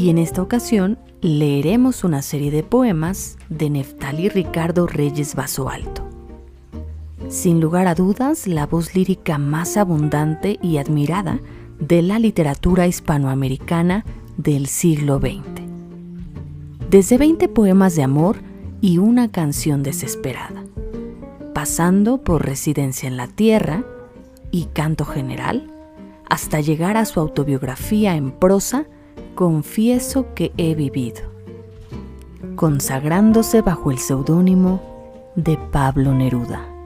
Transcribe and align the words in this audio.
y 0.00 0.08
en 0.08 0.16
esta 0.16 0.40
ocasión 0.40 0.98
leeremos 1.20 2.04
una 2.04 2.22
serie 2.22 2.50
de 2.50 2.62
poemas 2.62 3.36
de 3.50 3.68
Neftali 3.68 4.30
Ricardo 4.30 4.86
Reyes 4.86 5.34
Vaso 5.34 5.68
Alto. 5.68 6.08
Sin 7.28 7.60
lugar 7.60 7.86
a 7.86 7.94
dudas, 7.94 8.46
la 8.46 8.66
voz 8.66 8.94
lírica 8.94 9.36
más 9.36 9.76
abundante 9.76 10.58
y 10.62 10.78
admirada 10.78 11.38
de 11.78 12.00
la 12.00 12.18
literatura 12.18 12.86
hispanoamericana 12.86 14.06
del 14.38 14.68
siglo 14.68 15.18
XX. 15.18 15.66
Desde 16.88 17.18
20 17.18 17.48
poemas 17.48 17.94
de 17.94 18.02
amor 18.02 18.38
y 18.80 18.96
una 18.96 19.30
canción 19.30 19.82
desesperada, 19.82 20.64
pasando 21.52 22.22
por 22.22 22.46
Residencia 22.46 23.06
en 23.06 23.18
la 23.18 23.28
Tierra 23.28 23.84
y 24.50 24.64
Canto 24.72 25.04
General, 25.04 25.70
hasta 26.30 26.62
llegar 26.62 26.96
a 26.96 27.04
su 27.04 27.20
autobiografía 27.20 28.16
en 28.16 28.30
prosa 28.30 28.86
confieso 29.34 30.34
que 30.34 30.52
he 30.56 30.74
vivido, 30.74 31.22
consagrándose 32.56 33.62
bajo 33.62 33.90
el 33.90 33.98
seudónimo 33.98 34.80
de 35.36 35.56
Pablo 35.70 36.14
Neruda. 36.14 36.79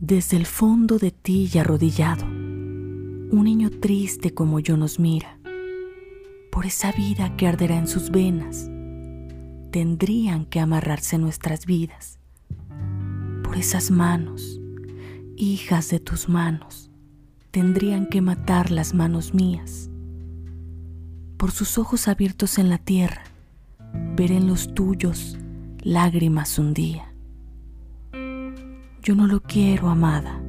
Desde 0.00 0.38
el 0.38 0.46
fondo 0.46 0.96
de 0.98 1.10
ti 1.10 1.50
y 1.52 1.58
arrodillado, 1.58 2.24
un 2.24 3.42
niño 3.44 3.68
triste 3.68 4.32
como 4.32 4.58
yo 4.58 4.78
nos 4.78 4.98
mira, 4.98 5.38
por 6.50 6.64
esa 6.64 6.90
vida 6.90 7.36
que 7.36 7.46
arderá 7.46 7.76
en 7.76 7.86
sus 7.86 8.10
venas, 8.10 8.70
tendrían 9.70 10.46
que 10.46 10.58
amarrarse 10.58 11.18
nuestras 11.18 11.66
vidas, 11.66 12.18
por 13.44 13.58
esas 13.58 13.90
manos, 13.90 14.58
hijas 15.36 15.90
de 15.90 16.00
tus 16.00 16.30
manos, 16.30 16.90
tendrían 17.50 18.06
que 18.06 18.22
matar 18.22 18.70
las 18.70 18.94
manos 18.94 19.34
mías, 19.34 19.90
por 21.36 21.50
sus 21.50 21.76
ojos 21.76 22.08
abiertos 22.08 22.56
en 22.56 22.70
la 22.70 22.78
tierra, 22.78 23.24
ver 24.16 24.32
en 24.32 24.46
los 24.46 24.72
tuyos 24.72 25.36
lágrimas 25.82 26.58
un 26.58 26.72
día 26.72 27.09
yo 29.02 29.14
no 29.14 29.26
lo 29.26 29.40
quiero, 29.40 29.88
amada, 29.88 30.40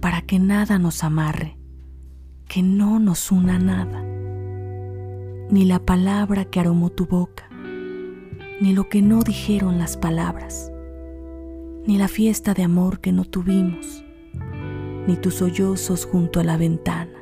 para 0.00 0.22
que 0.22 0.38
nada 0.38 0.78
nos 0.78 1.02
amarre, 1.02 1.58
que 2.46 2.62
no 2.62 3.00
nos 3.00 3.32
una 3.32 3.58
nada, 3.58 4.02
ni 5.50 5.64
la 5.64 5.80
palabra 5.80 6.44
que 6.44 6.60
aromó 6.60 6.90
tu 6.90 7.06
boca, 7.06 7.48
ni 8.60 8.72
lo 8.72 8.88
que 8.88 9.02
no 9.02 9.22
dijeron 9.22 9.78
las 9.78 9.96
palabras, 9.96 10.70
ni 11.86 11.98
la 11.98 12.06
fiesta 12.06 12.54
de 12.54 12.62
amor 12.62 13.00
que 13.00 13.10
no 13.10 13.24
tuvimos, 13.24 14.04
ni 15.08 15.16
tus 15.16 15.34
sollozos 15.34 16.06
junto 16.06 16.38
a 16.38 16.44
la 16.44 16.56
ventana. 16.56 17.18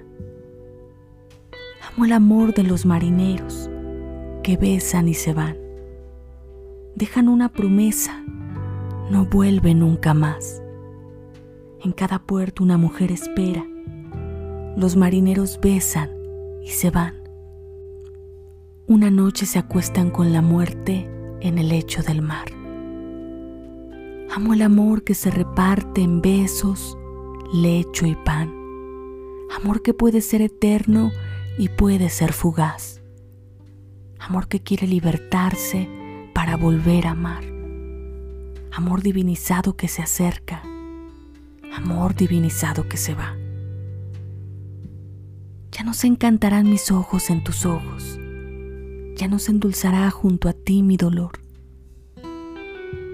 Amo 1.88 2.04
el 2.04 2.12
amor 2.12 2.52
de 2.52 2.64
los 2.64 2.84
marineros 2.84 3.70
que 4.42 4.58
besan 4.58 5.08
y 5.08 5.14
se 5.14 5.32
van. 5.32 5.56
Dejan 6.96 7.28
una 7.28 7.48
promesa 7.48 8.22
no 9.12 9.26
vuelve 9.26 9.74
nunca 9.74 10.14
más. 10.14 10.62
En 11.82 11.92
cada 11.92 12.18
puerto 12.18 12.64
una 12.64 12.78
mujer 12.78 13.12
espera. 13.12 13.62
Los 14.74 14.96
marineros 14.96 15.60
besan 15.60 16.10
y 16.64 16.70
se 16.70 16.90
van. 16.90 17.22
Una 18.86 19.10
noche 19.10 19.44
se 19.44 19.58
acuestan 19.58 20.10
con 20.10 20.32
la 20.32 20.40
muerte 20.40 21.10
en 21.42 21.58
el 21.58 21.68
lecho 21.68 22.02
del 22.02 22.22
mar. 22.22 22.46
Amo 24.34 24.54
el 24.54 24.62
amor 24.62 25.04
que 25.04 25.14
se 25.14 25.30
reparte 25.30 26.00
en 26.00 26.22
besos, 26.22 26.96
lecho 27.52 28.06
y 28.06 28.14
pan. 28.14 28.50
Amor 29.54 29.82
que 29.82 29.92
puede 29.92 30.22
ser 30.22 30.40
eterno 30.40 31.12
y 31.58 31.68
puede 31.68 32.08
ser 32.08 32.32
fugaz. 32.32 33.02
Amor 34.18 34.48
que 34.48 34.62
quiere 34.62 34.86
libertarse 34.86 35.86
para 36.32 36.56
volver 36.56 37.06
a 37.06 37.10
amar 37.10 37.51
amor 38.72 39.02
divinizado 39.02 39.76
que 39.76 39.86
se 39.86 40.02
acerca, 40.02 40.62
amor 41.74 42.14
divinizado 42.14 42.88
que 42.88 42.96
se 42.96 43.14
va. 43.14 43.36
Ya 45.70 45.84
no 45.84 45.94
se 45.94 46.06
encantarán 46.06 46.68
mis 46.70 46.90
ojos 46.90 47.28
en 47.30 47.44
tus 47.44 47.66
ojos, 47.66 48.18
ya 49.16 49.28
no 49.28 49.38
se 49.38 49.52
endulzará 49.52 50.10
junto 50.10 50.48
a 50.48 50.54
ti 50.54 50.82
mi 50.82 50.96
dolor, 50.96 51.32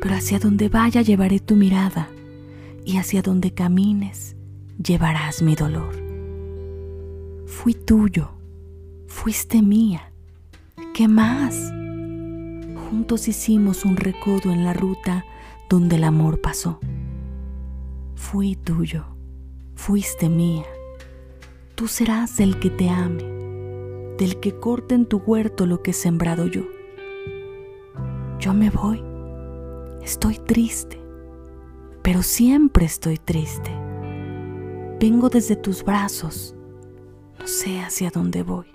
pero 0.01 0.15
hacia 0.15 0.39
donde 0.39 0.69
vaya 0.69 1.03
llevaré 1.03 1.41
tu 1.41 1.57
mirada 1.57 2.09
y 2.85 2.99
hacia 2.99 3.21
donde 3.21 3.53
camines 3.53 4.37
llevarás 4.83 5.43
mi 5.43 5.57
dolor. 5.57 5.95
Fui 7.47 7.75
tuyo, 7.75 8.31
fuiste 9.09 9.61
mía, 9.61 10.13
¿qué 10.95 11.09
más? 11.09 11.73
Juntos 12.91 13.29
hicimos 13.29 13.85
un 13.85 13.99
recodo 13.99 14.51
en 14.51 14.65
la 14.65 14.73
ruta 14.73 15.27
donde 15.69 15.97
el 15.97 16.05
amor 16.05 16.41
pasó. 16.41 16.81
Fui 18.15 18.57
tuyo, 18.57 19.05
fuiste 19.75 20.31
mía. 20.31 20.65
Tú 21.75 21.87
serás 21.87 22.41
el 22.41 22.59
que 22.59 22.71
te 22.71 22.89
ame, 22.89 23.25
del 24.17 24.41
que 24.41 24.59
corte 24.59 24.95
en 24.95 25.05
tu 25.05 25.19
huerto 25.19 25.67
lo 25.67 25.83
que 25.83 25.91
he 25.91 25.95
sembrado 25.95 26.47
yo. 26.47 26.63
Yo 28.39 28.55
me 28.55 28.71
voy, 28.71 29.05
estoy 30.03 30.39
triste, 30.39 30.99
pero 32.01 32.23
siempre 32.23 32.87
estoy 32.87 33.19
triste. 33.19 33.71
Vengo 34.99 35.29
desde 35.29 35.57
tus 35.57 35.85
brazos, 35.85 36.55
no 37.39 37.47
sé 37.47 37.81
hacia 37.81 38.09
dónde 38.09 38.43
voy. 38.43 38.67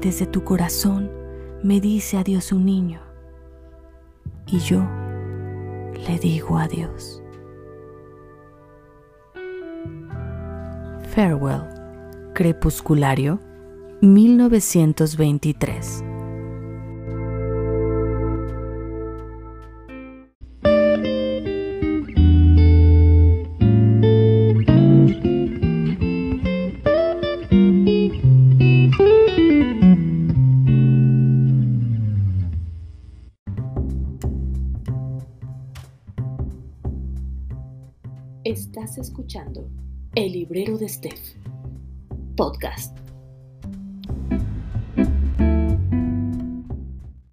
Desde 0.00 0.26
tu 0.26 0.44
corazón 0.44 1.19
me 1.62 1.80
dice 1.80 2.16
adiós 2.16 2.52
un 2.52 2.64
niño 2.64 3.00
y 4.46 4.58
yo 4.60 4.82
le 6.06 6.18
digo 6.18 6.56
adiós. 6.58 7.22
Farewell, 11.14 11.62
Crepusculario, 12.34 13.38
1923. 14.00 16.09
Estás 38.60 38.98
escuchando 38.98 39.70
El 40.14 40.32
Librero 40.32 40.76
de 40.76 40.86
Steph, 40.86 41.34
podcast. 42.36 42.99